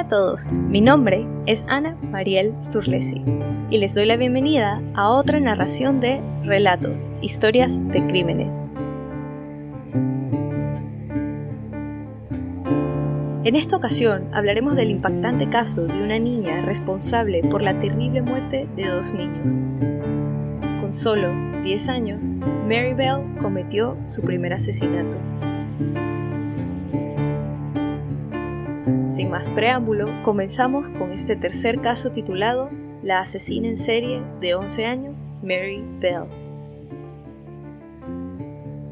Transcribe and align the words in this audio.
a 0.00 0.08
todos, 0.08 0.52
mi 0.52 0.82
nombre 0.82 1.26
es 1.46 1.64
Ana 1.66 1.96
Mariel 2.02 2.52
Sturlesi 2.58 3.22
y 3.70 3.78
les 3.78 3.94
doy 3.94 4.04
la 4.04 4.18
bienvenida 4.18 4.82
a 4.94 5.08
otra 5.08 5.40
narración 5.40 6.00
de 6.00 6.20
Relatos, 6.44 7.10
Historias 7.22 7.82
de 7.88 8.06
Crímenes. 8.06 8.52
En 13.44 13.56
esta 13.56 13.78
ocasión 13.78 14.28
hablaremos 14.34 14.76
del 14.76 14.90
impactante 14.90 15.48
caso 15.48 15.86
de 15.86 16.02
una 16.02 16.18
niña 16.18 16.66
responsable 16.66 17.40
por 17.44 17.62
la 17.62 17.80
terrible 17.80 18.20
muerte 18.20 18.68
de 18.76 18.88
dos 18.88 19.14
niños. 19.14 19.54
Con 20.82 20.92
solo 20.92 21.32
10 21.62 21.88
años, 21.88 22.20
Mary 22.68 22.92
Bell 22.92 23.22
cometió 23.40 23.96
su 24.04 24.20
primer 24.20 24.52
asesinato. 24.52 25.35
Sin 29.16 29.30
más 29.30 29.50
preámbulo, 29.50 30.10
comenzamos 30.24 30.90
con 30.90 31.10
este 31.10 31.36
tercer 31.36 31.80
caso 31.80 32.12
titulado 32.12 32.68
La 33.02 33.20
asesina 33.20 33.66
en 33.66 33.78
serie 33.78 34.22
de 34.42 34.54
11 34.54 34.84
años, 34.84 35.26
Mary 35.42 35.82
Bell. 36.00 36.24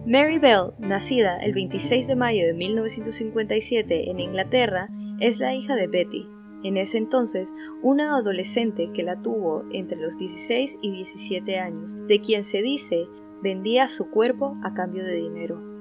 Mary 0.07 0.39
Bell, 0.39 0.73
nacida 0.79 1.37
el 1.45 1.53
26 1.53 2.09
de 2.09 2.17
mayo 2.17 2.47
de 2.47 2.55
1957 2.55 4.11
en 4.11 4.19
Inglaterra, 4.19 4.89
es 5.21 5.41
la 5.41 5.55
hija 5.55 5.75
de 5.75 5.89
Betty, 5.89 6.27
en 6.63 6.79
ese 6.79 6.97
entonces 6.97 7.47
una 7.83 8.17
adolescente 8.17 8.89
que 8.95 9.03
la 9.03 9.21
tuvo 9.21 9.65
entre 9.73 9.99
los 9.99 10.17
16 10.17 10.79
y 10.81 10.91
17 10.91 11.59
años, 11.59 11.93
de 12.09 12.21
quien 12.23 12.45
se 12.45 12.63
dice 12.63 13.05
vendía 13.43 13.89
su 13.89 14.11
cuerpo 14.11 14.57
a 14.65 14.73
cambio 14.73 15.05
de 15.05 15.17
dinero. 15.17 15.74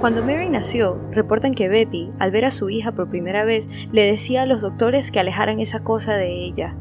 Cuando 0.00 0.24
Mary 0.24 0.48
nació, 0.48 0.98
reportan 1.10 1.54
que 1.54 1.68
Betty, 1.68 2.10
al 2.18 2.30
ver 2.30 2.46
a 2.46 2.50
su 2.50 2.70
hija 2.70 2.92
por 2.92 3.10
primera 3.10 3.44
vez, 3.44 3.68
le 3.92 4.10
decía 4.10 4.42
a 4.42 4.46
los 4.46 4.62
doctores 4.62 5.10
que 5.10 5.20
alejaran 5.20 5.60
esa 5.60 5.80
cosa 5.80 6.14
de 6.14 6.42
ella. 6.42 6.74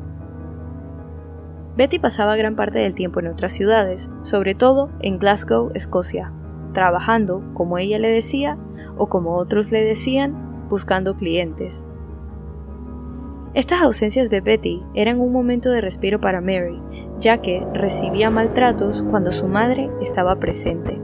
Betty 1.75 1.99
pasaba 1.99 2.37
gran 2.37 2.55
parte 2.55 2.79
del 2.79 2.93
tiempo 2.93 3.19
en 3.19 3.27
otras 3.27 3.51
ciudades, 3.51 4.09
sobre 4.23 4.55
todo 4.55 4.89
en 5.01 5.19
Glasgow, 5.19 5.71
Escocia, 5.75 6.31
trabajando, 6.73 7.43
como 7.55 7.77
ella 7.77 7.99
le 7.99 8.07
decía, 8.07 8.57
o 8.95 9.09
como 9.09 9.35
otros 9.35 9.69
le 9.69 9.83
decían, 9.83 10.69
buscando 10.69 11.17
clientes. 11.17 11.83
Estas 13.53 13.81
ausencias 13.81 14.29
de 14.29 14.39
Betty 14.39 14.81
eran 14.93 15.19
un 15.19 15.33
momento 15.33 15.71
de 15.71 15.81
respiro 15.81 16.21
para 16.21 16.39
Mary, 16.39 16.81
ya 17.19 17.41
que 17.41 17.67
recibía 17.73 18.29
maltratos 18.29 19.03
cuando 19.03 19.33
su 19.33 19.45
madre 19.49 19.89
estaba 20.01 20.37
presente. 20.37 21.01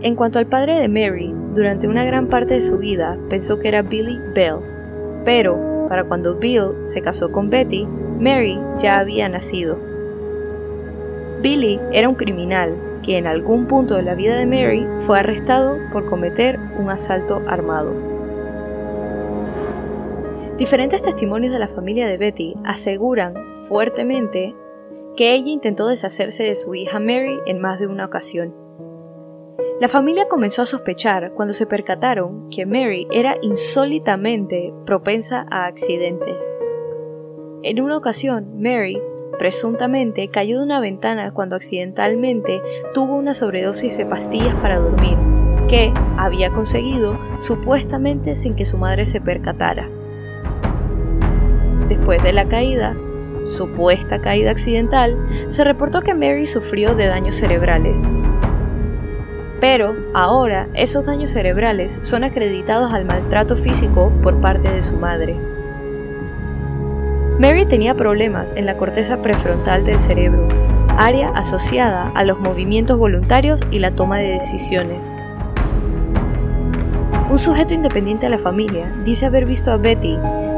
En 0.00 0.14
cuanto 0.14 0.38
al 0.38 0.46
padre 0.46 0.76
de 0.76 0.88
Mary, 0.88 1.34
durante 1.54 1.88
una 1.88 2.04
gran 2.04 2.28
parte 2.28 2.54
de 2.54 2.60
su 2.60 2.78
vida 2.78 3.18
pensó 3.28 3.58
que 3.58 3.66
era 3.66 3.82
Billy 3.82 4.16
Bell, 4.32 4.58
pero 5.24 5.58
para 5.88 6.04
cuando 6.04 6.36
Bill 6.36 6.70
se 6.84 7.02
casó 7.02 7.32
con 7.32 7.50
Betty, 7.50 7.84
Mary 8.20 8.60
ya 8.78 8.98
había 8.98 9.28
nacido. 9.28 9.76
Billy 11.42 11.80
era 11.92 12.08
un 12.08 12.14
criminal 12.14 12.76
que 13.04 13.18
en 13.18 13.26
algún 13.26 13.66
punto 13.66 13.96
de 13.96 14.02
la 14.02 14.14
vida 14.14 14.36
de 14.36 14.46
Mary 14.46 14.86
fue 15.00 15.18
arrestado 15.18 15.78
por 15.92 16.08
cometer 16.08 16.60
un 16.78 16.90
asalto 16.90 17.42
armado. 17.48 17.92
Diferentes 20.58 21.02
testimonios 21.02 21.52
de 21.52 21.58
la 21.58 21.68
familia 21.68 22.06
de 22.06 22.18
Betty 22.18 22.54
aseguran 22.64 23.34
fuertemente 23.64 24.54
que 25.16 25.34
ella 25.34 25.48
intentó 25.48 25.88
deshacerse 25.88 26.44
de 26.44 26.54
su 26.54 26.76
hija 26.76 27.00
Mary 27.00 27.36
en 27.46 27.60
más 27.60 27.80
de 27.80 27.88
una 27.88 28.04
ocasión 28.04 28.67
la 29.80 29.88
familia 29.88 30.26
comenzó 30.28 30.62
a 30.62 30.66
sospechar 30.66 31.30
cuando 31.34 31.54
se 31.54 31.64
percataron 31.64 32.48
que 32.50 32.66
Mary 32.66 33.06
era 33.12 33.36
insólitamente 33.42 34.74
propensa 34.84 35.46
a 35.52 35.66
accidentes. 35.66 36.42
En 37.62 37.80
una 37.80 37.96
ocasión, 37.96 38.60
Mary, 38.60 39.00
presuntamente, 39.38 40.30
cayó 40.30 40.58
de 40.58 40.64
una 40.64 40.80
ventana 40.80 41.32
cuando 41.32 41.54
accidentalmente 41.54 42.60
tuvo 42.92 43.14
una 43.14 43.34
sobredosis 43.34 43.96
de 43.96 44.04
pastillas 44.04 44.54
para 44.56 44.80
dormir, 44.80 45.16
que 45.68 45.92
había 46.16 46.50
conseguido 46.50 47.16
supuestamente 47.38 48.34
sin 48.34 48.56
que 48.56 48.64
su 48.64 48.78
madre 48.78 49.06
se 49.06 49.20
percatara. 49.20 49.88
Después 51.88 52.20
de 52.24 52.32
la 52.32 52.48
caída, 52.48 52.96
supuesta 53.44 54.20
caída 54.20 54.50
accidental, 54.50 55.16
se 55.50 55.62
reportó 55.62 56.02
que 56.02 56.14
Mary 56.14 56.46
sufrió 56.46 56.96
de 56.96 57.06
daños 57.06 57.36
cerebrales, 57.36 58.02
pero 59.60 59.94
ahora 60.14 60.68
esos 60.74 61.06
daños 61.06 61.30
cerebrales 61.30 61.98
son 62.02 62.24
acreditados 62.24 62.92
al 62.92 63.04
maltrato 63.04 63.56
físico 63.56 64.12
por 64.22 64.40
parte 64.40 64.70
de 64.70 64.82
su 64.82 64.96
madre. 64.96 65.36
Mary 67.38 67.66
tenía 67.66 67.94
problemas 67.94 68.52
en 68.56 68.66
la 68.66 68.76
corteza 68.76 69.22
prefrontal 69.22 69.84
del 69.84 70.00
cerebro, 70.00 70.48
área 70.96 71.28
asociada 71.30 72.10
a 72.14 72.24
los 72.24 72.38
movimientos 72.40 72.98
voluntarios 72.98 73.60
y 73.70 73.78
la 73.78 73.92
toma 73.92 74.18
de 74.18 74.30
decisiones. 74.30 75.14
Un 77.30 77.38
sujeto 77.38 77.74
independiente 77.74 78.26
de 78.26 78.30
la 78.30 78.38
familia 78.38 78.92
dice 79.04 79.26
haber 79.26 79.44
visto 79.44 79.70
a 79.70 79.76
Betty 79.76 80.16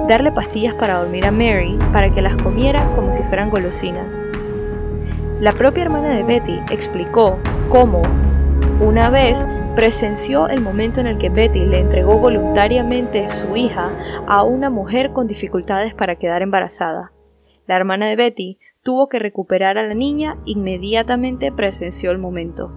darle 0.09 0.33
pastillas 0.33 0.75
para 0.75 1.01
dormir 1.01 1.27
a 1.27 1.31
Mary 1.31 1.79
para 1.93 2.15
que 2.15 2.23
las 2.23 2.41
comiera 2.43 2.85
como 2.95 3.13
si 3.13 3.23
fueran 3.25 3.51
golosinas. 3.51 4.13
La 5.41 5.53
propia 5.53 5.83
hermana 5.83 6.09
de 6.11 6.23
Betty 6.23 6.61
explicó 6.71 7.39
cómo, 7.69 8.03
una 8.81 9.11
vez 9.11 9.47
presenció 9.77 10.49
el 10.49 10.63
momento 10.63 11.01
en 11.01 11.07
el 11.07 11.19
que 11.19 11.29
Betty 11.29 11.61
le 11.61 11.79
entregó 11.79 12.19
voluntariamente 12.19 13.29
su 13.29 13.57
hija 13.57 13.91
a 14.27 14.43
una 14.43 14.71
mujer 14.71 15.13
con 15.13 15.27
dificultades 15.27 15.95
para 15.95 16.17
quedar 16.17 16.43
embarazada. 16.43 17.13
La 17.67 17.77
hermana 17.77 18.07
de 18.09 18.17
Betty 18.17 18.59
tuvo 18.83 19.09
que 19.09 19.19
recuperar 19.19 19.79
a 19.79 19.87
la 19.87 19.95
niña, 19.95 20.39
inmediatamente 20.45 21.53
presenció 21.53 22.11
el 22.11 22.19
momento. 22.19 22.73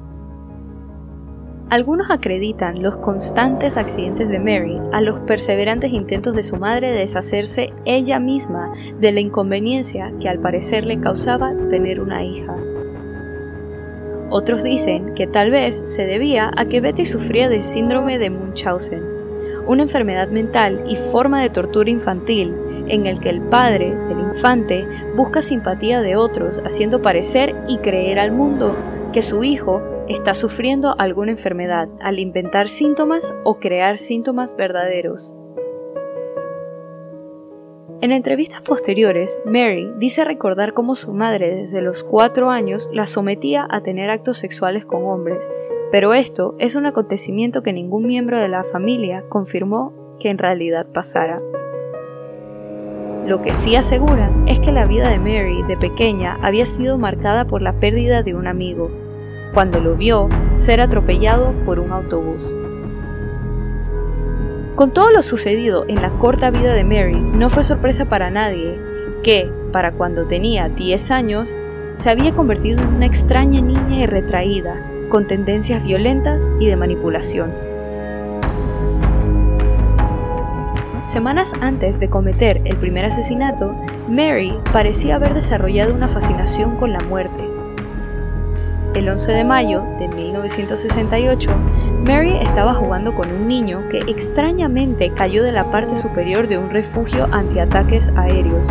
Algunos 1.69 2.11
acreditan 2.11 2.83
los 2.83 2.97
constantes 2.97 3.77
accidentes 3.77 4.29
de 4.29 4.37
Mary 4.37 4.79
a 4.91 5.01
los 5.01 5.21
perseverantes 5.21 5.91
intentos 5.91 6.35
de 6.35 6.43
su 6.43 6.57
madre 6.57 6.91
de 6.91 6.99
deshacerse 6.99 7.73
ella 7.85 8.19
misma 8.19 8.71
de 8.99 9.11
la 9.11 9.21
inconveniencia 9.21 10.13
que 10.19 10.29
al 10.29 10.39
parecer 10.39 10.85
le 10.85 10.99
causaba 10.99 11.53
tener 11.69 11.99
una 11.99 12.23
hija. 12.23 12.55
Otros 14.35 14.63
dicen 14.63 15.13
que 15.13 15.27
tal 15.27 15.51
vez 15.51 15.79
se 15.85 16.07
debía 16.07 16.49
a 16.57 16.65
que 16.65 16.81
Betty 16.81 17.05
sufría 17.05 17.49
del 17.49 17.63
síndrome 17.63 18.17
de 18.17 18.31
Munchausen, 18.31 19.03
una 19.67 19.83
enfermedad 19.83 20.27
mental 20.29 20.85
y 20.87 20.95
forma 20.95 21.39
de 21.39 21.51
tortura 21.51 21.91
infantil 21.91 22.51
en 22.87 23.05
el 23.05 23.19
que 23.19 23.29
el 23.29 23.43
padre 23.43 23.95
del 23.95 24.19
infante 24.33 24.87
busca 25.15 25.43
simpatía 25.43 26.01
de 26.01 26.15
otros, 26.15 26.59
haciendo 26.65 27.03
parecer 27.03 27.55
y 27.67 27.77
creer 27.77 28.17
al 28.17 28.31
mundo 28.31 28.75
que 29.13 29.21
su 29.21 29.43
hijo 29.43 29.83
está 30.07 30.33
sufriendo 30.33 30.95
alguna 30.97 31.33
enfermedad 31.33 31.87
al 32.01 32.17
inventar 32.17 32.69
síntomas 32.69 33.35
o 33.43 33.59
crear 33.59 33.99
síntomas 33.99 34.55
verdaderos. 34.57 35.35
En 38.03 38.11
entrevistas 38.11 38.61
posteriores, 38.61 39.39
Mary 39.45 39.89
dice 39.97 40.25
recordar 40.25 40.73
cómo 40.73 40.93
su 40.93 41.13
madre 41.13 41.55
desde 41.55 41.81
los 41.81 42.03
cuatro 42.03 42.49
años 42.49 42.89
la 42.91 43.05
sometía 43.05 43.65
a 43.69 43.79
tener 43.79 44.09
actos 44.09 44.35
sexuales 44.35 44.83
con 44.83 45.05
hombres, 45.05 45.39
pero 45.89 46.13
esto 46.13 46.53
es 46.59 46.75
un 46.75 46.85
acontecimiento 46.85 47.63
que 47.63 47.71
ningún 47.71 48.05
miembro 48.05 48.41
de 48.41 48.49
la 48.49 48.65
familia 48.65 49.23
confirmó 49.29 49.93
que 50.19 50.29
en 50.29 50.37
realidad 50.37 50.85
pasara. 50.93 51.39
Lo 53.25 53.41
que 53.41 53.53
sí 53.53 53.77
aseguran 53.77 54.49
es 54.49 54.59
que 54.59 54.73
la 54.73 54.83
vida 54.85 55.07
de 55.07 55.17
Mary 55.17 55.63
de 55.65 55.77
pequeña 55.77 56.37
había 56.41 56.65
sido 56.65 56.97
marcada 56.97 57.45
por 57.45 57.61
la 57.61 57.79
pérdida 57.79 58.21
de 58.21 58.35
un 58.35 58.47
amigo, 58.47 58.91
cuando 59.53 59.79
lo 59.79 59.95
vio 59.95 60.27
ser 60.55 60.81
atropellado 60.81 61.53
por 61.63 61.79
un 61.79 61.93
autobús. 61.93 62.53
Con 64.75 64.91
todo 64.91 65.11
lo 65.11 65.21
sucedido 65.21 65.85
en 65.87 66.01
la 66.01 66.09
corta 66.17 66.49
vida 66.49 66.73
de 66.73 66.83
Mary, 66.83 67.15
no 67.15 67.51
fue 67.51 67.61
sorpresa 67.61 68.05
para 68.05 68.31
nadie 68.31 68.79
que, 69.21 69.47
para 69.71 69.91
cuando 69.91 70.25
tenía 70.25 70.67
10 70.67 71.11
años, 71.11 71.55
se 71.93 72.09
había 72.09 72.33
convertido 72.33 72.81
en 72.81 72.87
una 72.87 73.05
extraña 73.05 73.61
niña 73.61 73.99
y 73.99 74.07
retraída, 74.07 74.83
con 75.09 75.27
tendencias 75.27 75.83
violentas 75.83 76.49
y 76.59 76.65
de 76.65 76.75
manipulación. 76.75 77.51
Semanas 81.05 81.51
antes 81.61 81.99
de 81.99 82.09
cometer 82.09 82.59
el 82.65 82.75
primer 82.77 83.05
asesinato, 83.05 83.75
Mary 84.09 84.57
parecía 84.71 85.17
haber 85.17 85.35
desarrollado 85.35 85.93
una 85.93 86.07
fascinación 86.07 86.77
con 86.77 86.91
la 86.91 86.99
muerte, 87.01 87.43
el 88.95 89.07
11 89.07 89.31
de 89.33 89.43
mayo 89.43 89.83
de 89.99 90.07
1968, 90.07 91.49
Mary 92.05 92.37
estaba 92.41 92.73
jugando 92.73 93.15
con 93.15 93.31
un 93.31 93.47
niño 93.47 93.87
que 93.89 93.99
extrañamente 93.99 95.13
cayó 95.13 95.41
de 95.41 95.53
la 95.53 95.71
parte 95.71 95.95
superior 95.95 96.49
de 96.49 96.57
un 96.57 96.69
refugio 96.69 97.29
antiataques 97.31 98.09
aéreos. 98.17 98.67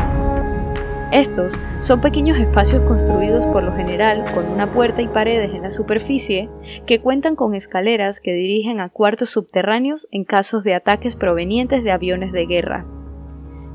Estos 1.12 1.58
son 1.78 2.02
pequeños 2.02 2.38
espacios 2.38 2.82
construidos 2.82 3.46
por 3.46 3.62
lo 3.62 3.74
general 3.74 4.26
con 4.34 4.50
una 4.50 4.70
puerta 4.70 5.00
y 5.00 5.08
paredes 5.08 5.54
en 5.54 5.62
la 5.62 5.70
superficie 5.70 6.50
que 6.84 7.00
cuentan 7.00 7.34
con 7.34 7.54
escaleras 7.54 8.20
que 8.20 8.34
dirigen 8.34 8.80
a 8.80 8.90
cuartos 8.90 9.30
subterráneos 9.30 10.08
en 10.10 10.24
casos 10.24 10.62
de 10.62 10.74
ataques 10.74 11.16
provenientes 11.16 11.84
de 11.84 11.90
aviones 11.90 12.32
de 12.32 12.44
guerra. 12.44 12.86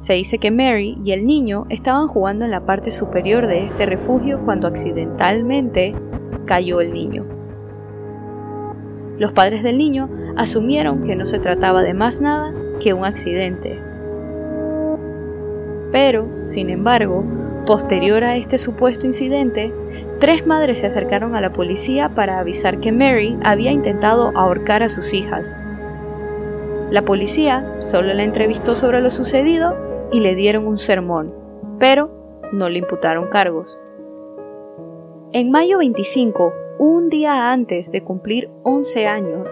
Se 0.02 0.14
dice 0.14 0.38
que 0.38 0.52
Mary 0.52 1.00
y 1.04 1.14
el 1.14 1.26
niño 1.26 1.66
estaban 1.70 2.08
jugando 2.08 2.46
en 2.46 2.52
la 2.52 2.68
parte 2.68 2.92
superior 2.92 3.48
de 3.48 3.66
este 3.66 3.88
refugio 3.88 4.40
cuando 4.46 4.68
accidentalmente 4.68 5.96
cayó 6.46 6.80
el 6.80 6.94
niño. 6.94 7.37
Los 9.18 9.34
padres 9.34 9.64
del 9.64 9.78
niño 9.78 10.10
asumieron 10.36 11.04
que 11.04 11.16
no 11.16 11.26
se 11.26 11.40
trataba 11.40 11.82
de 11.82 11.94
más 11.94 12.22
nada 12.22 12.54
que 12.80 12.94
un 12.94 13.06
accidente. 13.06 13.80
Pero, 15.92 16.28
sin 16.44 16.70
embargo, 16.70 17.24
posterior 17.66 18.24
a 18.24 18.36
este 18.36 18.58
supuesto 18.58 19.08
incidente, 19.08 19.74
tres 20.20 20.46
madres 20.46 20.80
se 20.80 20.88
acercaron 20.88 21.36
a 21.36 21.42
la 21.42 21.54
policía 21.54 22.10
para 22.10 22.40
avisar 22.40 22.80
que 22.80 22.92
Mary 22.92 23.38
había 23.44 23.72
intentado 23.72 24.32
ahorcar 24.36 24.84
a 24.84 24.90
sus 24.90 25.14
hijas. 25.14 25.56
La 26.92 27.02
policía 27.02 27.76
solo 27.80 28.14
la 28.14 28.24
entrevistó 28.24 28.76
sobre 28.76 29.02
lo 29.02 29.10
sucedido 29.10 29.76
y 30.12 30.20
le 30.20 30.36
dieron 30.36 30.66
un 30.66 30.78
sermón, 30.78 31.34
pero 31.80 32.12
no 32.54 32.70
le 32.70 32.80
imputaron 32.80 33.28
cargos. 33.28 33.78
En 35.34 35.52
mayo 35.52 35.80
25, 35.80 36.54
un 36.80 37.10
día 37.10 37.52
antes 37.52 37.92
de 37.92 38.04
cumplir 38.04 38.50
11 38.64 39.08
años, 39.08 39.50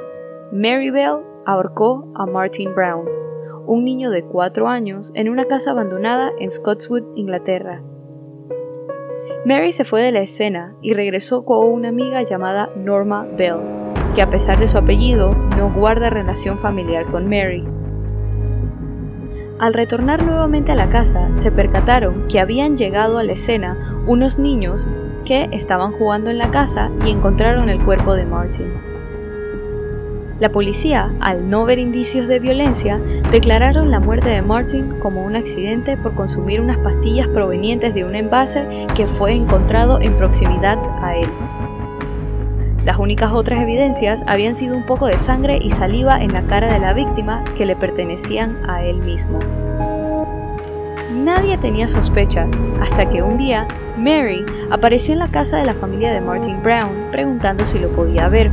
Mary 0.51 0.91
Bell 0.91 1.17
ahorcó 1.45 2.07
a 2.15 2.25
Martin 2.25 2.73
Brown, 2.75 3.05
un 3.65 3.83
niño 3.83 4.11
de 4.11 4.23
4 4.23 4.67
años, 4.67 5.11
en 5.15 5.29
una 5.29 5.45
casa 5.45 5.71
abandonada 5.71 6.31
en 6.39 6.51
Scotswood, 6.51 7.15
Inglaterra. 7.15 7.81
Mary 9.45 9.71
se 9.71 9.85
fue 9.85 10.01
de 10.01 10.11
la 10.11 10.21
escena 10.21 10.75
y 10.81 10.93
regresó 10.93 11.45
con 11.45 11.67
una 11.67 11.89
amiga 11.89 12.21
llamada 12.23 12.69
Norma 12.75 13.25
Bell, 13.37 13.57
que 14.13 14.21
a 14.21 14.29
pesar 14.29 14.59
de 14.59 14.67
su 14.67 14.77
apellido 14.77 15.31
no 15.57 15.73
guarda 15.73 16.09
relación 16.09 16.59
familiar 16.59 17.05
con 17.07 17.27
Mary. 17.27 17.63
Al 19.57 19.73
retornar 19.73 20.23
nuevamente 20.23 20.73
a 20.73 20.75
la 20.75 20.89
casa, 20.89 21.29
se 21.37 21.51
percataron 21.51 22.27
que 22.27 22.39
habían 22.39 22.77
llegado 22.77 23.17
a 23.17 23.23
la 23.23 23.33
escena 23.33 23.94
unos 24.05 24.37
niños 24.39 24.87
que 25.25 25.49
estaban 25.51 25.91
jugando 25.91 26.29
en 26.29 26.37
la 26.37 26.51
casa 26.51 26.91
y 27.05 27.09
encontraron 27.09 27.69
el 27.69 27.83
cuerpo 27.83 28.13
de 28.13 28.25
Martin. 28.25 28.73
La 30.39 30.49
policía, 30.49 31.13
al 31.21 31.49
no 31.49 31.63
ver 31.63 31.79
indicios 31.79 32.27
de 32.27 32.39
violencia, 32.39 32.99
declararon 33.31 33.89
la 33.89 34.01
muerte 34.01 34.29
de 34.29 34.41
Martin 34.41 34.99
como 34.99 35.23
un 35.23 35.37
accidente 35.37 35.95
por 35.95 36.13
consumir 36.13 36.59
unas 36.59 36.77
pastillas 36.79 37.29
provenientes 37.29 37.93
de 37.93 38.03
un 38.03 38.15
envase 38.15 38.85
que 38.95 39.07
fue 39.07 39.33
encontrado 39.33 40.01
en 40.01 40.13
proximidad 40.17 40.77
a 41.01 41.15
él. 41.15 41.29
Las 42.83 42.99
únicas 42.99 43.31
otras 43.31 43.61
evidencias 43.61 44.23
habían 44.27 44.55
sido 44.55 44.75
un 44.75 44.85
poco 44.85 45.07
de 45.07 45.17
sangre 45.17 45.57
y 45.59 45.71
saliva 45.71 46.21
en 46.21 46.33
la 46.33 46.43
cara 46.43 46.71
de 46.71 46.79
la 46.79 46.93
víctima 46.93 47.43
que 47.57 47.65
le 47.65 47.77
pertenecían 47.77 48.57
a 48.69 48.83
él 48.83 48.97
mismo. 48.97 49.39
Nadie 51.15 51.57
tenía 51.57 51.87
sospechas 51.87 52.49
hasta 52.81 53.09
que 53.09 53.23
un 53.23 53.37
día 53.37 53.67
Mary 53.97 54.43
apareció 54.69 55.13
en 55.13 55.19
la 55.19 55.29
casa 55.29 55.57
de 55.57 55.65
la 55.65 55.73
familia 55.73 56.11
de 56.11 56.19
Martin 56.19 56.61
Brown 56.61 57.07
preguntando 57.09 57.63
si 57.63 57.79
lo 57.79 57.89
podía 57.95 58.27
ver. 58.27 58.51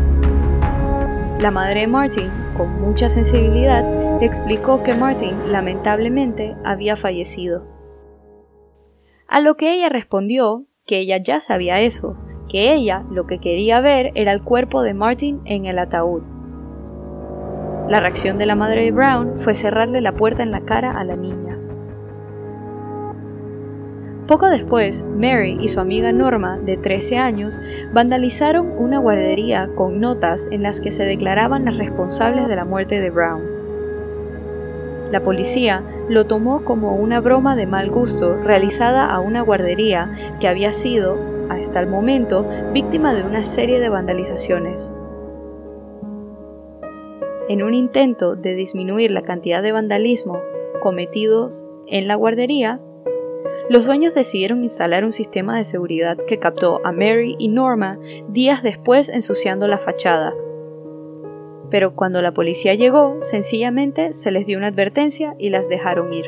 La 1.41 1.51
madre 1.51 1.81
de 1.81 1.87
Martin, 1.89 2.31
con 2.57 2.81
mucha 2.81 3.09
sensibilidad, 3.09 3.85
le 4.21 4.27
explicó 4.27 4.85
que 4.85 4.95
Martin 4.95 5.51
lamentablemente 5.51 6.55
había 6.65 6.97
fallecido. 6.97 7.65
A 9.27 9.41
lo 9.41 9.57
que 9.57 9.75
ella 9.75 9.89
respondió 9.89 10.67
que 10.87 11.01
ella 11.01 11.19
ya 11.21 11.41
sabía 11.41 11.81
eso, 11.81 12.17
que 12.49 12.73
ella 12.73 13.03
lo 13.11 13.27
que 13.27 13.41
quería 13.41 13.81
ver 13.81 14.13
era 14.15 14.31
el 14.31 14.43
cuerpo 14.43 14.83
de 14.83 14.95
Martin 14.95 15.41
en 15.47 15.67
el 15.67 15.81
ataúd. 15.81 16.23
La 17.89 17.99
reacción 17.99 18.39
de 18.39 18.47
la 18.47 18.55
madre 18.55 18.85
de 18.85 18.93
Brown 18.93 19.41
fue 19.41 19.53
cerrarle 19.53 20.01
la 20.01 20.13
puerta 20.13 20.45
en 20.45 20.53
la 20.53 20.61
cara 20.61 20.93
a 20.93 21.03
la 21.03 21.17
niña. 21.17 21.59
Poco 24.33 24.49
después, 24.49 25.05
Mary 25.05 25.59
y 25.61 25.69
su 25.69 25.79
amiga 25.79 26.11
Norma, 26.11 26.57
de 26.57 26.79
13 26.79 27.19
años, 27.19 27.61
vandalizaron 27.93 28.73
una 28.79 28.99
guardería 28.99 29.69
con 29.75 30.01
notas 30.01 30.49
en 30.51 30.63
las 30.63 30.81
que 30.81 30.91
se 30.91 31.05
declaraban 31.05 31.67
las 31.67 31.77
responsables 31.77 32.49
de 32.49 32.57
la 32.57 32.65
muerte 32.65 32.99
de 32.99 33.11
Brown. 33.11 33.43
La 35.11 35.21
policía 35.21 35.83
lo 36.09 36.25
tomó 36.25 36.65
como 36.65 36.97
una 36.97 37.21
broma 37.21 37.57
de 37.57 37.67
mal 37.67 37.91
gusto 37.91 38.35
realizada 38.37 39.05
a 39.05 39.21
una 39.21 39.43
guardería 39.43 40.11
que 40.41 40.49
había 40.49 40.73
sido, 40.73 41.19
hasta 41.51 41.81
el 41.81 41.89
momento, 41.89 42.47
víctima 42.73 43.13
de 43.13 43.25
una 43.25 43.45
serie 43.45 43.81
de 43.81 43.91
vandalizaciones. 43.91 44.91
En 47.51 47.63
un 47.63 47.75
intento 47.75 48.35
de 48.35 48.55
disminuir 48.55 49.11
la 49.11 49.25
cantidad 49.25 49.63
de 49.63 49.73
vandalismo 49.73 50.41
cometidos 50.81 51.67
en 51.87 52.09
la 52.09 52.15
guardería, 52.15 52.81
los 53.73 53.87
dueños 53.87 54.13
decidieron 54.13 54.63
instalar 54.63 55.03
un 55.03 55.13
sistema 55.13 55.57
de 55.57 55.65
seguridad 55.65 56.19
que 56.29 56.39
captó 56.39 56.85
a 56.85 56.93
Mary 56.93 57.37
y 57.39 57.49
Norma 57.49 57.99
días 58.29 58.63
después 58.63 59.09
ensuciando 59.09 59.67
la 59.67 59.79
fachada. 59.79 60.35
Pero 61.71 61.95
cuando 61.95 62.21
la 62.21 62.33
policía 62.33 62.75
llegó, 62.75 63.17
sencillamente 63.23 64.13
se 64.13 64.31
les 64.31 64.45
dio 64.45 64.59
una 64.59 64.67
advertencia 64.67 65.35
y 65.39 65.49
las 65.49 65.67
dejaron 65.71 66.13
ir. 66.13 66.27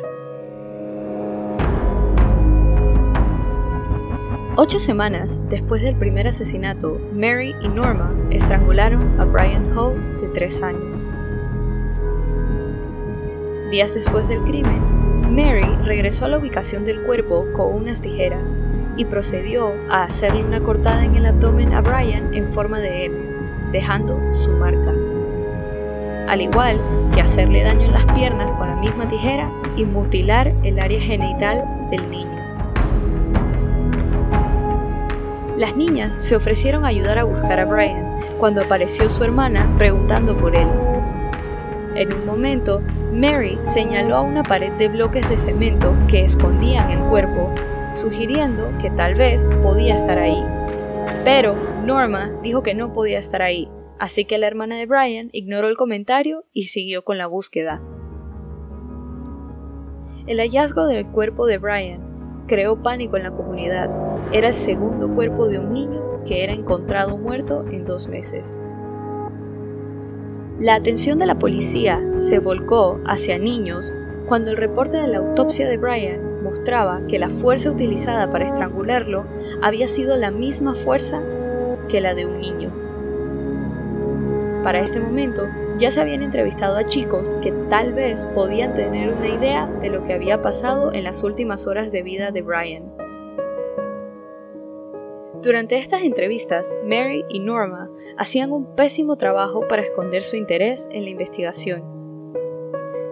Ocho 4.56 4.79
semanas 4.79 5.38
después 5.50 5.82
del 5.82 5.96
primer 5.96 6.26
asesinato, 6.26 6.99
Mary 7.12 7.55
y 7.61 7.69
Norma 7.69 8.11
estrangularon 8.31 9.20
a 9.20 9.26
Brian 9.26 9.76
Hall 9.76 9.93
de 10.23 10.29
tres 10.29 10.62
años. 10.62 11.06
Días 13.70 13.94
después 13.94 14.29
del 14.29 14.41
crimen, 14.44 14.94
Mary 15.31 15.65
regresó 15.85 16.26
a 16.26 16.29
la 16.29 16.38
ubicación 16.38 16.85
del 16.85 17.03
cuerpo 17.03 17.47
con 17.53 17.75
unas 17.75 18.00
tijeras 18.00 18.49
y 18.97 19.05
procedió 19.05 19.73
a 19.91 20.05
hacerle 20.05 20.44
una 20.44 20.61
cortada 20.61 21.05
en 21.05 21.17
el 21.17 21.26
abdomen 21.26 21.73
a 21.73 21.81
Brian 21.81 22.32
en 22.35 22.53
forma 22.53 22.79
de 22.79 23.06
M, 23.06 23.17
dejando 23.73 24.19
su 24.32 24.53
marca. 24.53 24.93
Al 26.29 26.41
igual 26.41 26.81
que 27.15 27.21
hacerle 27.21 27.65
daño 27.65 27.87
en 27.87 27.93
las 27.93 28.06
piernas 28.12 28.55
con 28.55 28.69
la 28.69 28.76
misma 28.76 29.09
tijera 29.09 29.50
y 29.76 29.85
mutilar 29.85 30.53
el 30.62 30.79
área 30.79 31.00
genital 31.00 31.65
del 31.91 32.09
niño. 32.11 32.35
Las 35.56 35.77
niñas 35.77 36.15
se 36.19 36.35
ofrecieron 36.35 36.85
a 36.85 36.88
ayudar 36.88 37.19
a 37.19 37.25
buscar 37.25 37.61
a 37.61 37.65
Brian 37.65 38.20
cuando 38.38 38.60
apareció 38.60 39.08
su 39.08 39.22
hermana 39.22 39.69
preguntando 39.79 40.37
por 40.37 40.56
él. 40.56 40.69
En 41.94 42.13
un 42.13 42.27
momento, 42.27 42.82
Mary 43.15 43.59
señaló 43.61 44.17
a 44.17 44.23
una 44.23 44.43
pared 44.43 44.73
de 44.73 44.89
bloques 44.89 45.29
de 45.31 45.39
cemento 45.39 45.94
que 46.09 46.25
escondían 46.25 46.91
el 46.91 46.99
cuerpo, 47.09 47.49
sugiriendo 47.94 48.77
que 48.83 48.91
tal 48.91 49.15
vez 49.15 49.49
podía 49.63 49.94
estar 49.94 50.19
ahí. 50.19 50.44
Pero 51.25 51.55
Norma 51.85 52.33
dijo 52.43 52.65
que 52.65 52.75
no 52.75 52.93
podía 52.93 53.21
estar 53.21 53.41
ahí, 53.41 53.69
así 54.01 54.25
que 54.25 54.37
la 54.37 54.49
hermana 54.49 54.77
de 54.77 54.87
Brian 54.87 55.29
ignoró 55.31 55.69
el 55.69 55.77
comentario 55.77 56.44
y 56.53 56.65
siguió 56.65 57.05
con 57.05 57.17
la 57.17 57.29
búsqueda. 57.29 57.81
El 60.27 60.41
hallazgo 60.41 60.87
del 60.87 61.06
cuerpo 61.06 61.47
de 61.47 61.59
Brian 61.59 62.44
creó 62.49 62.83
pánico 62.83 63.17
en 63.17 63.23
la 63.23 63.31
comunidad. 63.31 63.91
Era 64.33 64.49
el 64.49 64.55
segundo 64.55 65.15
cuerpo 65.15 65.47
de 65.47 65.61
un 65.61 65.73
niño 65.73 66.25
que 66.27 66.43
era 66.43 66.53
encontrado 66.53 67.17
muerto 67.17 67.65
en 67.71 67.85
dos 67.85 68.09
meses. 68.09 68.59
La 70.58 70.77
atención 70.77 71.19
de 71.19 71.27
la 71.27 71.34
policía 71.34 72.01
se 72.15 72.39
volcó 72.39 73.01
hacia 73.06 73.39
niños 73.39 73.93
cuando 74.29 74.53
el 74.53 74.56
reporte 74.56 74.99
de 74.99 75.08
la 75.08 75.19
autopsia 75.19 75.69
de 75.69 75.77
Brian 75.79 76.44
mostraba 76.44 77.01
que 77.08 77.19
la 77.19 77.29
fuerza 77.29 77.73
utilizada 77.73 78.31
para 78.31 78.46
estrangularlo 78.46 79.25
había 79.63 79.89
sido 79.89 80.17
la 80.17 80.31
misma 80.31 80.77
fuerza 80.77 81.20
que 81.89 82.01
la 82.01 82.15
de 82.15 82.27
un 82.27 82.39
niño. 82.39 82.73
Para 84.63 84.79
este 84.79 85.01
momento 85.01 85.49
ya 85.77 85.91
se 85.91 86.01
habían 86.01 86.23
entrevistado 86.23 86.77
a 86.77 86.87
chicos 86.87 87.34
que 87.43 87.51
tal 87.69 87.93
vez 87.93 88.25
podían 88.37 88.75
tener 88.75 89.13
una 89.13 89.27
idea 89.27 89.67
de 89.82 89.91
lo 89.91 90.06
que 90.06 90.15
había 90.15 90.41
pasado 90.41 90.93
en 90.93 91.03
las 91.03 91.25
últimas 91.25 91.67
horas 91.67 91.91
de 91.91 92.03
vida 92.03 92.31
de 92.31 92.43
Brian. 92.43 93.04
Durante 95.44 95.77
estas 95.77 96.01
entrevistas, 96.01 96.74
Mary 96.86 97.22
y 97.29 97.39
Norma 97.39 97.91
hacían 98.17 98.51
un 98.51 98.74
pésimo 98.74 99.17
trabajo 99.17 99.69
para 99.69 99.82
esconder 99.82 100.22
su 100.22 100.36
interés 100.36 100.89
en 100.91 101.05
la 101.05 101.10
investigación. 101.10 101.82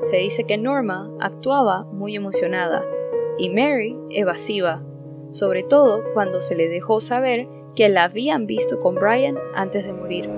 Se 0.05 0.17
dice 0.17 0.45
que 0.45 0.57
Norma 0.57 1.11
actuaba 1.21 1.85
muy 1.85 2.17
emocionada 2.17 2.87
y 3.37 3.51
Mary 3.51 3.95
evasiva, 4.09 4.83
sobre 5.31 5.63
todo 5.63 6.03
cuando 6.15 6.41
se 6.41 6.55
le 6.55 6.71
dejó 6.71 7.01
saber 7.01 7.49
que 7.77 7.91
la 7.91 8.05
habían 8.05 8.47
visto 8.47 8.81
con 8.81 8.95
Brian 8.95 9.37
antes 9.55 9.85
de 9.85 9.93
morir. 9.93 10.31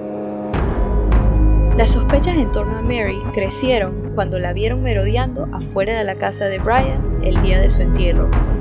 Las 1.76 1.92
sospechas 1.92 2.36
en 2.36 2.50
torno 2.50 2.76
a 2.76 2.82
Mary 2.82 3.20
crecieron 3.32 4.10
cuando 4.16 4.40
la 4.40 4.52
vieron 4.52 4.82
merodeando 4.82 5.46
afuera 5.52 5.96
de 5.96 6.04
la 6.04 6.16
casa 6.16 6.46
de 6.46 6.58
Brian 6.58 7.22
el 7.22 7.40
día 7.40 7.60
de 7.60 7.68
su 7.68 7.82
entierro. 7.82 8.53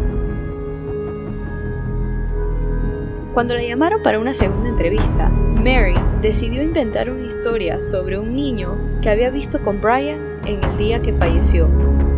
Cuando 3.33 3.55
la 3.55 3.63
llamaron 3.63 4.03
para 4.03 4.19
una 4.19 4.31
segunda 4.31 4.69
entrevista, 4.69 5.27
Mary 5.27 5.95
decidió 6.21 6.61
inventar 6.61 7.09
una 7.09 7.25
historia 7.25 7.81
sobre 7.81 8.19
un 8.19 8.35
niño 8.35 8.77
que 9.01 9.09
había 9.09 9.31
visto 9.31 9.59
con 9.63 9.81
Brian 9.81 10.39
en 10.45 10.63
el 10.63 10.77
día 10.77 11.01
que 11.01 11.13
falleció 11.13 11.67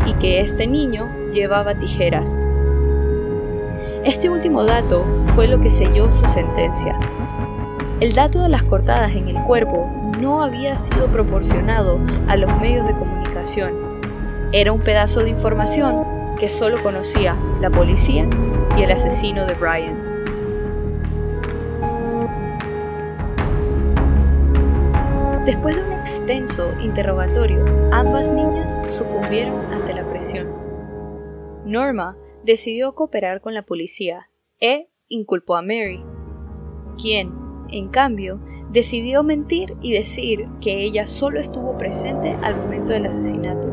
y 0.06 0.14
que 0.16 0.42
este 0.42 0.68
niño 0.68 1.10
llevaba 1.32 1.74
tijeras. 1.76 2.38
Este 4.04 4.30
último 4.30 4.66
dato 4.66 5.06
fue 5.36 5.48
lo 5.48 5.62
que 5.62 5.70
selló 5.70 6.12
su 6.12 6.28
sentencia. 6.28 7.00
El 8.02 8.12
dato 8.12 8.42
de 8.42 8.50
las 8.50 8.64
cortadas 8.64 9.14
en 9.14 9.30
el 9.30 9.42
cuerpo 9.44 9.90
no 10.20 10.44
había 10.44 10.76
sido 10.76 11.08
proporcionado 11.08 11.98
a 12.28 12.36
los 12.36 12.54
medios 12.60 12.86
de 12.88 12.94
comunicación. 12.94 13.72
Era 14.52 14.74
un 14.74 14.82
pedazo 14.82 15.22
de 15.22 15.30
información 15.30 16.36
que 16.38 16.50
solo 16.50 16.84
conocía 16.84 17.38
la 17.62 17.70
policía 17.70 18.28
y 18.78 18.84
el 18.84 18.92
asesino 18.92 19.46
de 19.46 19.54
Brian. 19.54 20.15
Después 25.46 25.76
de 25.76 25.84
un 25.84 25.92
extenso 25.92 26.74
interrogatorio, 26.82 27.64
ambas 27.92 28.32
niñas 28.32 28.76
sucumbieron 28.92 29.72
ante 29.72 29.94
la 29.94 30.10
presión. 30.10 30.48
Norma 31.66 32.18
decidió 32.44 32.96
cooperar 32.96 33.42
con 33.42 33.54
la 33.54 33.62
policía 33.62 34.32
e 34.60 34.90
inculpó 35.08 35.56
a 35.56 35.62
Mary, 35.62 36.04
quien, 37.00 37.32
en 37.70 37.90
cambio, 37.90 38.40
decidió 38.72 39.22
mentir 39.22 39.76
y 39.84 39.94
decir 39.94 40.48
que 40.62 40.84
ella 40.84 41.06
solo 41.06 41.40
estuvo 41.40 41.78
presente 41.78 42.32
al 42.42 42.58
momento 42.58 42.94
del 42.94 43.06
asesinato 43.06 43.72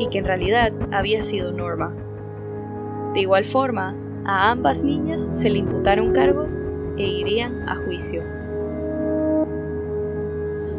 y 0.00 0.08
que 0.08 0.18
en 0.18 0.24
realidad 0.24 0.72
había 0.90 1.22
sido 1.22 1.52
Norma. 1.52 1.94
De 3.14 3.20
igual 3.20 3.44
forma, 3.44 3.96
a 4.24 4.50
ambas 4.50 4.82
niñas 4.82 5.28
se 5.30 5.50
le 5.50 5.58
imputaron 5.58 6.12
cargos 6.12 6.58
e 6.98 7.06
irían 7.06 7.68
a 7.68 7.76
juicio. 7.76 8.41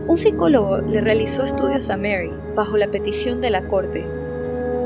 Un 0.05 0.17
psicólogo 0.17 0.79
le 0.79 0.99
realizó 0.99 1.43
estudios 1.43 1.89
a 1.89 1.95
Mary 1.95 2.31
bajo 2.55 2.75
la 2.75 2.89
petición 2.89 3.39
de 3.39 3.49
la 3.49 3.67
corte. 3.69 4.05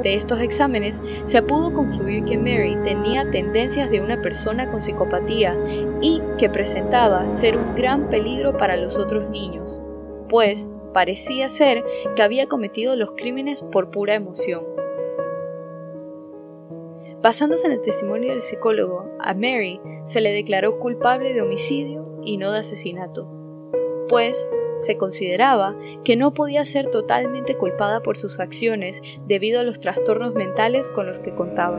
De 0.04 0.14
estos 0.14 0.40
exámenes 0.42 1.02
se 1.24 1.42
pudo 1.42 1.74
concluir 1.74 2.24
que 2.24 2.38
Mary 2.38 2.78
tenía 2.84 3.30
tendencias 3.32 3.90
de 3.90 4.00
una 4.00 4.22
persona 4.22 4.70
con 4.70 4.80
psicopatía 4.80 5.58
y 6.02 6.22
que 6.38 6.50
presentaba 6.50 7.28
ser 7.30 7.58
un 7.58 7.74
gran 7.74 8.10
peligro 8.10 8.58
para 8.58 8.78
los 8.78 9.00
otros 9.00 9.28
niños, 9.32 9.82
pues 10.30 10.70
parecía 10.94 11.50
ser 11.50 11.84
que 12.16 12.22
había 12.22 12.48
cometido 12.48 12.96
los 12.96 13.12
crímenes 13.18 13.64
por 13.64 13.90
pura 13.90 14.14
emoción. 14.14 14.64
Basándose 17.24 17.66
en 17.66 17.74
el 17.74 17.82
testimonio 17.82 18.30
del 18.30 18.42
psicólogo, 18.42 19.10
a 19.20 19.34
Mary 19.34 19.82
se 20.04 20.22
le 20.22 20.32
declaró 20.32 20.78
culpable 20.78 21.34
de 21.34 21.42
homicidio 21.42 22.20
y 22.24 22.38
no 22.38 22.52
de 22.52 22.60
asesinato, 22.60 23.28
pues 24.08 24.48
se 24.78 24.98
consideraba 24.98 25.76
que 26.04 26.16
no 26.16 26.34
podía 26.34 26.66
ser 26.66 26.90
totalmente 26.90 27.56
culpada 27.58 28.02
por 28.02 28.18
sus 28.18 28.40
acciones 28.40 29.02
debido 29.26 29.60
a 29.60 29.64
los 29.64 29.80
trastornos 29.80 30.34
mentales 30.34 30.90
con 30.92 31.08
los 31.08 31.20
que 31.20 31.34
contaba. 31.34 31.78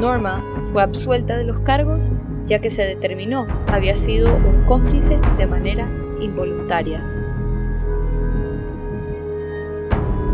Norma 0.00 0.44
fue 0.72 0.82
absuelta 0.82 1.36
de 1.36 1.44
los 1.44 1.60
cargos 1.60 2.10
ya 2.50 2.58
que 2.58 2.68
se 2.68 2.82
determinó 2.82 3.46
había 3.68 3.94
sido 3.94 4.34
un 4.34 4.64
cómplice 4.66 5.18
de 5.38 5.46
manera 5.46 5.88
involuntaria. 6.20 7.00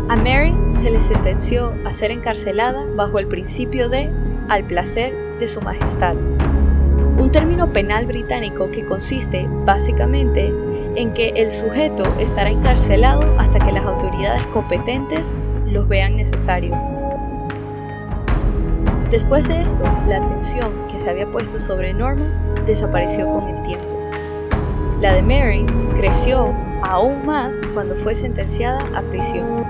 A 0.09 0.15
Mary 0.15 0.55
se 0.79 0.89
le 0.89 0.99
sentenció 0.99 1.73
a 1.85 1.91
ser 1.91 2.11
encarcelada 2.11 2.85
bajo 2.95 3.19
el 3.19 3.27
principio 3.27 3.87
de 3.87 4.09
al 4.49 4.65
placer 4.65 5.13
de 5.37 5.47
su 5.47 5.61
majestad, 5.61 6.15
un 7.17 7.31
término 7.31 7.71
penal 7.73 8.05
británico 8.05 8.69
que 8.69 8.85
consiste 8.85 9.47
básicamente 9.65 10.53
en 10.95 11.13
que 11.13 11.29
el 11.29 11.49
sujeto 11.49 12.03
estará 12.19 12.49
encarcelado 12.49 13.21
hasta 13.39 13.59
que 13.59 13.71
las 13.71 13.85
autoridades 13.85 14.45
competentes 14.47 15.33
los 15.65 15.87
vean 15.87 16.15
necesario. 16.15 16.75
Después 19.09 19.47
de 19.47 19.61
esto, 19.61 19.83
la 20.07 20.17
atención 20.17 20.71
que 20.91 20.99
se 20.99 21.09
había 21.09 21.27
puesto 21.27 21.57
sobre 21.57 21.93
Norma 21.93 22.25
desapareció 22.65 23.27
con 23.31 23.47
el 23.47 23.61
tiempo. 23.63 23.87
La 25.01 25.13
de 25.13 25.21
Mary 25.21 25.65
creció 25.95 26.53
aún 26.83 27.25
más 27.25 27.55
cuando 27.73 27.95
fue 27.95 28.15
sentenciada 28.15 28.79
a 28.95 29.01
prisión. 29.03 29.65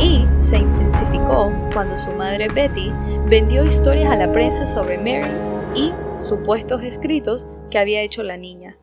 Y 0.00 0.26
se 0.38 0.58
intensificó 0.58 1.52
cuando 1.72 1.96
su 1.96 2.10
madre 2.12 2.48
Betty 2.48 2.90
vendió 3.26 3.64
historias 3.64 4.10
a 4.10 4.16
la 4.16 4.32
prensa 4.32 4.66
sobre 4.66 4.96
Mary 4.96 5.49
y 5.74 5.92
supuestos 6.16 6.82
escritos 6.82 7.46
que 7.70 7.78
había 7.78 8.02
hecho 8.02 8.22
la 8.22 8.36
niña. 8.36 8.78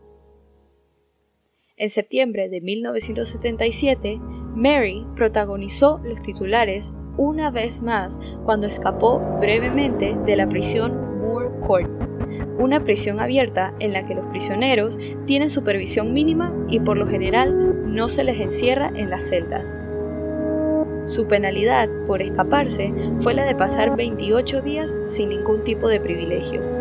En 1.76 1.90
septiembre 1.90 2.50
de 2.50 2.60
1977, 2.62 4.20
Mary 4.56 5.06
protagonizó 5.16 6.00
los 6.04 6.24
titulares 6.24 6.94
una 7.18 7.52
vez 7.52 7.82
más 7.84 8.20
cuando 8.46 8.68
escapó 8.68 9.20
brevemente 9.40 10.16
de 10.26 10.36
la 10.36 10.48
prisión 10.48 11.20
Moore 11.20 11.50
Court, 11.68 11.92
una 12.58 12.84
prisión 12.84 13.20
abierta 13.20 13.76
en 13.80 13.94
la 13.94 14.08
que 14.08 14.16
los 14.16 14.26
prisioneros 14.28 14.98
tienen 15.26 15.50
supervisión 15.50 16.14
mínima 16.14 16.54
y 16.70 16.80
por 16.80 16.98
lo 16.98 17.08
general 17.08 17.94
no 17.94 18.08
se 18.08 18.24
les 18.24 18.40
encierra 18.40 18.92
en 18.96 19.10
las 19.10 19.28
celdas. 19.30 19.80
Su 21.06 21.28
penalidad 21.28 21.88
por 22.06 22.22
escaparse 22.22 22.92
fue 23.20 23.34
la 23.34 23.46
de 23.46 23.56
pasar 23.56 23.96
28 23.96 24.62
días 24.62 25.00
sin 25.04 25.30
ningún 25.30 25.64
tipo 25.64 25.88
de 25.88 26.00
privilegio. 26.00 26.77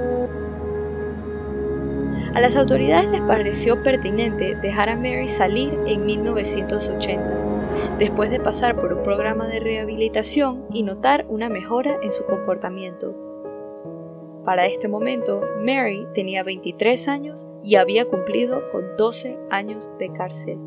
A 2.36 2.40
las 2.40 2.54
autoridades 2.54 3.10
les 3.10 3.22
pareció 3.22 3.82
pertinente 3.82 4.56
dejar 4.56 4.90
a 4.90 4.94
Mary 4.94 5.26
salir 5.26 5.72
en 5.86 6.04
1980, 6.04 7.96
después 7.98 8.30
de 8.30 8.38
pasar 8.38 8.76
por 8.76 8.92
un 8.92 9.02
programa 9.02 9.46
de 9.46 9.58
rehabilitación 9.58 10.66
y 10.70 10.82
notar 10.82 11.24
una 11.30 11.48
mejora 11.48 11.98
en 12.02 12.10
su 12.10 12.26
comportamiento. 12.26 13.16
Para 14.44 14.66
este 14.66 14.86
momento, 14.86 15.40
Mary 15.64 16.06
tenía 16.14 16.42
23 16.42 17.08
años 17.08 17.46
y 17.64 17.76
había 17.76 18.04
cumplido 18.04 18.70
con 18.70 18.84
12 18.98 19.38
años 19.48 19.90
de 19.98 20.12
cárcel. 20.12 20.58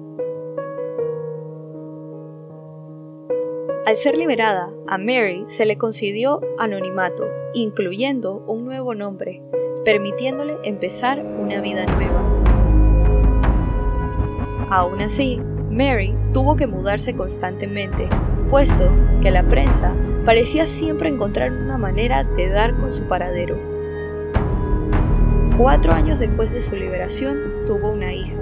Al 3.90 3.96
ser 3.96 4.16
liberada, 4.16 4.70
a 4.88 5.00
Mary 5.00 5.46
se 5.48 5.66
le 5.66 5.80
concedió 5.80 6.42
anonimato, 6.60 7.28
incluyendo 7.56 8.36
un 8.46 8.64
nuevo 8.66 8.94
nombre, 8.94 9.42
permitiéndole 9.84 10.58
empezar 10.64 11.26
una 11.26 11.60
vida 11.60 11.88
nueva. 11.88 12.22
Aún 14.70 15.02
así, 15.02 15.42
Mary 15.72 16.16
tuvo 16.34 16.56
que 16.56 16.68
mudarse 16.68 17.16
constantemente, 17.16 18.08
puesto 18.52 18.92
que 19.24 19.32
la 19.32 19.42
prensa 19.42 19.96
parecía 20.24 20.68
siempre 20.68 21.10
encontrar 21.10 21.52
una 21.52 21.80
manera 21.80 22.24
de 22.24 22.48
dar 22.48 22.80
con 22.80 22.92
su 22.92 23.06
paradero. 23.06 23.58
Cuatro 25.58 25.94
años 25.94 26.20
después 26.20 26.52
de 26.52 26.62
su 26.62 26.76
liberación, 26.76 27.66
tuvo 27.66 27.90
una 27.90 28.14
hija, 28.14 28.36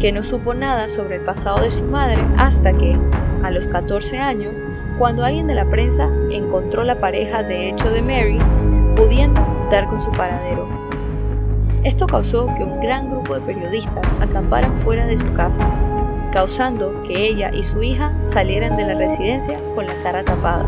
que 0.00 0.12
no 0.12 0.22
supo 0.22 0.54
nada 0.54 0.88
sobre 0.88 1.16
el 1.16 1.26
pasado 1.26 1.60
de 1.60 1.70
su 1.70 1.84
madre 1.84 2.16
hasta 2.38 2.72
que, 2.72 2.96
a 3.42 3.50
los 3.50 3.68
14 3.68 4.18
años, 4.18 4.64
cuando 4.98 5.24
alguien 5.24 5.46
de 5.46 5.54
la 5.54 5.64
prensa 5.64 6.10
encontró 6.30 6.82
la 6.82 6.98
pareja 6.98 7.42
de 7.42 7.70
hecho 7.70 7.88
de 7.90 8.02
Mary, 8.02 8.38
pudiendo 8.96 9.40
dar 9.70 9.88
con 9.88 10.00
su 10.00 10.10
paradero. 10.10 10.68
Esto 11.84 12.06
causó 12.06 12.46
que 12.56 12.64
un 12.64 12.80
gran 12.80 13.08
grupo 13.10 13.34
de 13.34 13.40
periodistas 13.42 14.04
acamparan 14.20 14.76
fuera 14.78 15.06
de 15.06 15.16
su 15.16 15.32
casa, 15.34 15.64
causando 16.32 17.04
que 17.04 17.28
ella 17.28 17.52
y 17.54 17.62
su 17.62 17.82
hija 17.82 18.12
salieran 18.20 18.76
de 18.76 18.86
la 18.86 18.94
residencia 18.94 19.58
con 19.76 19.86
la 19.86 19.94
cara 20.02 20.24
tapada. 20.24 20.66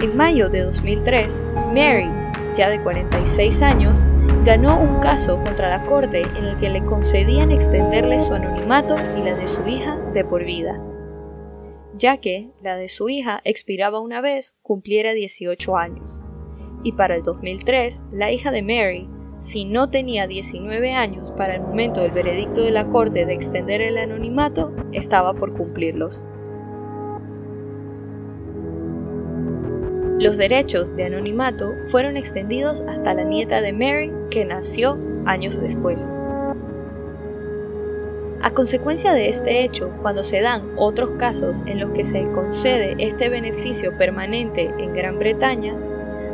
En 0.00 0.16
mayo 0.16 0.48
de 0.48 0.62
2003, 0.62 1.42
Mary, 1.74 2.08
ya 2.56 2.70
de 2.70 2.80
46 2.80 3.60
años, 3.60 4.06
ganó 4.46 4.80
un 4.80 5.00
caso 5.00 5.36
contra 5.44 5.68
la 5.68 5.84
corte 5.84 6.22
en 6.22 6.44
el 6.46 6.56
que 6.56 6.70
le 6.70 6.82
concedían 6.82 7.50
extenderle 7.50 8.18
su 8.18 8.32
anonimato 8.32 8.96
y 9.18 9.22
la 9.22 9.34
de 9.34 9.46
su 9.46 9.66
hija 9.66 9.98
de 10.14 10.24
por 10.24 10.42
vida, 10.42 10.80
ya 12.00 12.16
que 12.16 12.48
la 12.62 12.76
de 12.76 12.88
su 12.88 13.10
hija 13.10 13.42
expiraba 13.44 14.00
una 14.00 14.22
vez 14.22 14.58
cumpliera 14.62 15.12
18 15.12 15.76
años 15.76 16.22
y 16.82 16.92
para 16.92 17.14
el 17.14 17.22
2003 17.22 18.02
la 18.10 18.32
hija 18.32 18.50
de 18.50 18.62
Mary, 18.62 19.06
si 19.36 19.66
no 19.66 19.90
tenía 19.90 20.26
19 20.26 20.94
años 20.94 21.30
para 21.36 21.56
el 21.56 21.60
momento 21.60 22.00
del 22.00 22.10
veredicto 22.10 22.62
de 22.62 22.70
la 22.70 22.88
corte 22.88 23.26
de 23.26 23.34
extender 23.34 23.82
el 23.82 23.98
anonimato, 23.98 24.72
estaba 24.92 25.34
por 25.34 25.54
cumplirlos. 25.54 26.24
Los 30.18 30.38
derechos 30.38 30.96
de 30.96 31.04
anonimato 31.04 31.72
fueron 31.90 32.16
extendidos 32.16 32.82
hasta 32.82 33.14
la 33.14 33.24
nieta 33.24 33.60
de 33.60 33.72
Mary, 33.72 34.10
que 34.30 34.46
nació 34.46 34.98
años 35.26 35.60
después. 35.60 36.06
A 38.42 38.52
consecuencia 38.52 39.12
de 39.12 39.28
este 39.28 39.62
hecho, 39.64 39.92
cuando 40.00 40.22
se 40.22 40.40
dan 40.40 40.72
otros 40.78 41.10
casos 41.18 41.62
en 41.66 41.78
los 41.78 41.90
que 41.90 42.04
se 42.04 42.22
concede 42.32 42.96
este 42.98 43.28
beneficio 43.28 43.96
permanente 43.98 44.72
en 44.78 44.94
Gran 44.94 45.18
Bretaña, 45.18 45.76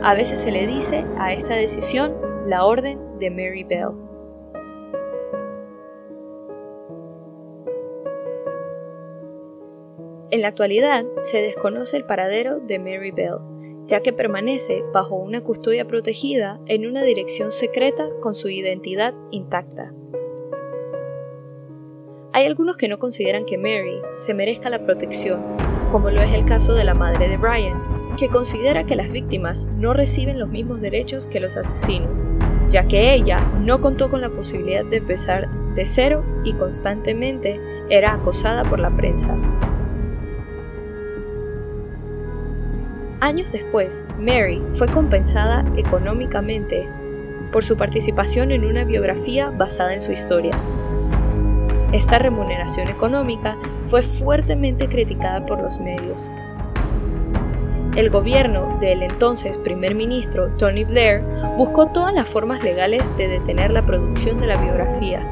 A 0.03 0.15
veces 0.15 0.41
se 0.43 0.53
le 0.53 0.67
dice 0.67 1.05
a 1.19 1.33
esta 1.33 1.55
decisión 1.55 2.15
la 2.47 2.65
Orden 2.65 3.19
de 3.19 3.31
Mary 3.31 3.65
Bell. 3.65 3.89
En 10.31 10.43
la 10.43 10.49
actualidad 10.49 11.05
se 11.23 11.39
desconoce 11.39 11.97
el 11.97 12.05
paradero 12.05 12.61
de 12.61 12.79
Mary 12.79 13.11
Bell, 13.11 13.39
ya 13.87 14.01
que 14.01 14.13
permanece 14.13 14.85
bajo 14.93 15.17
una 15.17 15.41
custodia 15.41 15.87
protegida 15.87 16.61
en 16.67 16.87
una 16.87 17.03
dirección 17.03 17.51
secreta 17.51 18.09
con 18.21 18.35
su 18.35 18.49
identidad 18.49 19.15
intacta. 19.31 19.93
Hay 22.37 22.45
algunos 22.45 22.77
que 22.77 22.87
no 22.87 22.99
consideran 22.99 23.47
que 23.47 23.57
Mary 23.57 24.03
se 24.15 24.35
merezca 24.35 24.69
la 24.69 24.85
protección, 24.85 25.41
como 25.91 26.11
lo 26.11 26.21
es 26.21 26.35
el 26.35 26.45
caso 26.45 26.75
de 26.75 26.85
la 26.85 26.93
madre 26.93 27.31
de 27.31 27.39
Brian, 27.39 27.81
que 28.19 28.29
considera 28.29 28.85
que 28.85 28.95
las 28.95 29.11
víctimas 29.11 29.65
no 29.79 29.95
reciben 29.95 30.39
los 30.39 30.51
mismos 30.51 30.83
derechos 30.83 31.27
que 31.27 31.41
los 31.41 31.57
asesinos, 31.57 32.27
ya 32.69 32.87
que 32.87 33.15
ella 33.15 33.41
no 33.63 33.81
contó 33.81 34.11
con 34.11 34.21
la 34.21 34.29
posibilidad 34.29 34.85
de 34.85 34.99
empezar 34.99 35.49
de 35.77 35.87
cero 35.87 36.23
y 36.45 36.53
constantemente 36.53 37.59
era 37.89 38.13
acosada 38.13 38.65
por 38.65 38.81
la 38.81 38.95
prensa. 38.95 39.35
Años 43.21 43.51
después, 43.51 44.05
Mary 44.19 44.63
fue 44.75 44.89
compensada 44.89 45.65
económicamente 45.79 46.87
por 47.51 47.65
su 47.65 47.79
participación 47.79 48.51
en 48.51 48.67
una 48.67 48.85
biografía 48.85 49.49
basada 49.49 49.95
en 49.95 50.03
su 50.03 50.13
historia, 50.13 50.53
esta 51.93 52.19
remuneración 52.19 52.89
económica 52.89 53.57
fue 53.89 54.03
fuertemente 54.03 54.89
criticada 54.89 55.45
por 55.47 55.61
los 55.61 55.79
medios. 55.79 56.27
El 57.97 58.11
gobierno 58.11 58.77
del 58.79 59.03
entonces 59.03 59.57
primer 59.59 59.95
ministro 59.95 60.49
Tony 60.59 60.85
Blair 60.85 61.23
buscó 61.57 61.87
todas 61.87 62.13
las 62.13 62.29
formas 62.29 62.63
legales 62.63 63.03
de 63.17 63.29
detener 63.29 63.71
la 63.71 63.87
producción 63.87 64.39
de 64.39 64.49
la 64.49 64.61
biografía, 64.61 65.31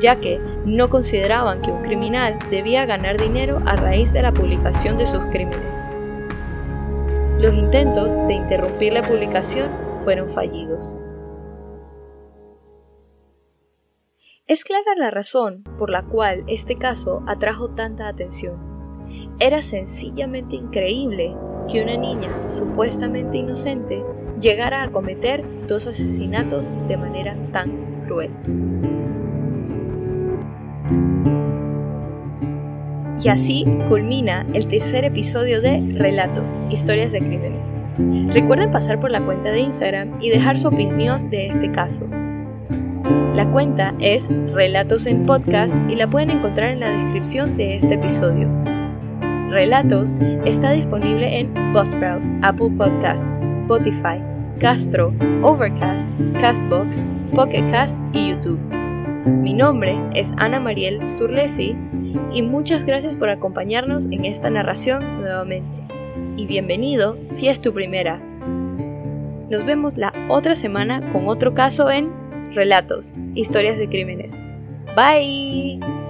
ya 0.00 0.16
que 0.16 0.40
no 0.64 0.88
consideraban 0.88 1.60
que 1.60 1.70
un 1.70 1.82
criminal 1.82 2.38
debía 2.50 2.86
ganar 2.86 3.20
dinero 3.20 3.60
a 3.66 3.76
raíz 3.76 4.12
de 4.12 4.22
la 4.22 4.32
publicación 4.32 4.96
de 4.96 5.04
sus 5.04 5.22
crímenes. 5.26 5.76
Los 7.38 7.52
intentos 7.52 8.16
de 8.26 8.34
interrumpir 8.34 8.94
la 8.94 9.02
publicación 9.02 9.68
fueron 10.04 10.30
fallidos. 10.30 10.96
Es 14.52 14.64
clara 14.64 14.94
la 14.98 15.10
razón 15.10 15.64
por 15.78 15.88
la 15.88 16.02
cual 16.02 16.44
este 16.46 16.76
caso 16.76 17.22
atrajo 17.26 17.70
tanta 17.70 18.06
atención. 18.06 18.58
Era 19.40 19.62
sencillamente 19.62 20.56
increíble 20.56 21.34
que 21.70 21.82
una 21.82 21.96
niña 21.96 22.46
supuestamente 22.46 23.38
inocente 23.38 24.04
llegara 24.42 24.82
a 24.82 24.90
cometer 24.90 25.42
dos 25.66 25.86
asesinatos 25.86 26.70
de 26.86 26.98
manera 26.98 27.34
tan 27.50 28.02
cruel. 28.04 28.30
Y 33.22 33.28
así 33.30 33.64
culmina 33.88 34.46
el 34.52 34.68
tercer 34.68 35.06
episodio 35.06 35.62
de 35.62 35.80
Relatos, 35.96 36.50
Historias 36.68 37.10
de 37.10 37.20
Crímenes. 37.20 38.34
Recuerden 38.34 38.70
pasar 38.70 39.00
por 39.00 39.10
la 39.10 39.24
cuenta 39.24 39.50
de 39.50 39.60
Instagram 39.60 40.18
y 40.20 40.28
dejar 40.28 40.58
su 40.58 40.68
opinión 40.68 41.30
de 41.30 41.46
este 41.46 41.72
caso. 41.72 42.06
La 43.34 43.50
cuenta 43.50 43.94
es 43.98 44.28
Relatos 44.52 45.06
en 45.06 45.24
Podcast 45.24 45.74
y 45.88 45.96
la 45.96 46.06
pueden 46.06 46.28
encontrar 46.28 46.68
en 46.68 46.80
la 46.80 46.90
descripción 46.90 47.56
de 47.56 47.76
este 47.76 47.94
episodio. 47.94 48.46
Relatos 49.48 50.16
está 50.44 50.72
disponible 50.72 51.40
en 51.40 51.72
Buzzsprout, 51.72 52.22
Apple 52.42 52.68
Podcasts, 52.76 53.40
Spotify, 53.62 54.22
Castro, 54.60 55.14
Overcast, 55.40 56.10
Castbox, 56.42 57.06
Pocket 57.34 57.70
Cast 57.70 58.02
y 58.12 58.32
YouTube. 58.32 58.60
Mi 59.24 59.54
nombre 59.54 59.98
es 60.12 60.30
Ana 60.36 60.60
Mariel 60.60 61.02
Sturlesi 61.02 61.74
y 62.34 62.42
muchas 62.42 62.84
gracias 62.84 63.16
por 63.16 63.30
acompañarnos 63.30 64.04
en 64.10 64.26
esta 64.26 64.50
narración 64.50 65.22
nuevamente. 65.22 65.82
Y 66.36 66.44
bienvenido 66.44 67.16
si 67.30 67.48
es 67.48 67.62
tu 67.62 67.72
primera. 67.72 68.20
Nos 69.48 69.64
vemos 69.64 69.96
la 69.96 70.12
otra 70.28 70.54
semana 70.54 71.00
con 71.12 71.28
otro 71.28 71.54
caso 71.54 71.90
en 71.90 72.21
Relatos, 72.54 73.14
historias 73.34 73.78
de 73.78 73.88
crímenes. 73.88 74.32
Bye. 74.96 76.01